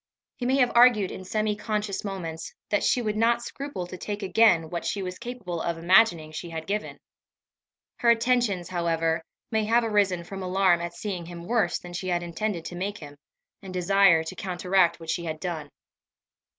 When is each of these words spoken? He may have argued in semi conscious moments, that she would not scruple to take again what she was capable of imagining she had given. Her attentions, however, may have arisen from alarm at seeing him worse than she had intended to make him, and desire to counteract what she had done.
He 0.35 0.47
may 0.47 0.55
have 0.57 0.71
argued 0.73 1.11
in 1.11 1.23
semi 1.23 1.55
conscious 1.55 2.03
moments, 2.03 2.55
that 2.71 2.83
she 2.83 3.03
would 3.03 3.15
not 3.15 3.43
scruple 3.43 3.85
to 3.85 3.97
take 3.99 4.23
again 4.23 4.71
what 4.71 4.83
she 4.83 5.03
was 5.03 5.19
capable 5.19 5.61
of 5.61 5.77
imagining 5.77 6.31
she 6.31 6.49
had 6.49 6.65
given. 6.65 6.97
Her 7.97 8.09
attentions, 8.09 8.69
however, 8.69 9.23
may 9.51 9.65
have 9.65 9.83
arisen 9.83 10.23
from 10.23 10.41
alarm 10.41 10.81
at 10.81 10.95
seeing 10.95 11.27
him 11.27 11.45
worse 11.45 11.77
than 11.77 11.93
she 11.93 12.07
had 12.07 12.23
intended 12.23 12.65
to 12.65 12.75
make 12.75 12.97
him, 12.97 13.15
and 13.61 13.71
desire 13.71 14.23
to 14.23 14.35
counteract 14.35 14.99
what 14.99 15.11
she 15.11 15.25
had 15.25 15.39
done. 15.39 15.69